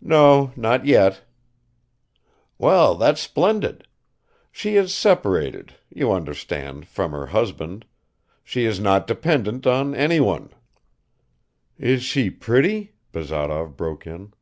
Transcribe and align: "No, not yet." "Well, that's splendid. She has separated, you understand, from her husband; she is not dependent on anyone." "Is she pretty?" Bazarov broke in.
"No, 0.00 0.50
not 0.56 0.86
yet." 0.86 1.24
"Well, 2.56 2.94
that's 2.94 3.20
splendid. 3.20 3.86
She 4.50 4.76
has 4.76 4.94
separated, 4.94 5.74
you 5.90 6.10
understand, 6.10 6.86
from 6.88 7.10
her 7.12 7.26
husband; 7.26 7.84
she 8.42 8.64
is 8.64 8.80
not 8.80 9.06
dependent 9.06 9.66
on 9.66 9.94
anyone." 9.94 10.48
"Is 11.76 12.02
she 12.02 12.30
pretty?" 12.30 12.94
Bazarov 13.12 13.76
broke 13.76 14.06
in. 14.06 14.32